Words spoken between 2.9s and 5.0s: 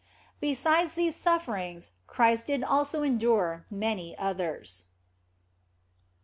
endure many others.